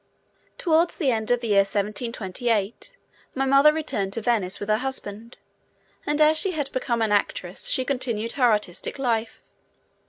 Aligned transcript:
Towards 0.57 0.95
the 0.97 1.11
end 1.11 1.29
of 1.29 1.41
the 1.41 1.49
year 1.49 1.57
1728 1.59 2.97
my 3.35 3.45
mother 3.45 3.71
returned 3.71 4.13
to 4.13 4.21
Venice 4.21 4.59
with 4.59 4.67
her 4.67 4.79
husband, 4.79 5.37
and 6.07 6.19
as 6.19 6.39
she 6.39 6.53
had 6.53 6.71
become 6.71 7.03
an 7.03 7.11
actress 7.11 7.67
she 7.67 7.85
continued 7.85 8.31
her 8.31 8.51
artistic 8.51 8.97
life. 8.97 9.43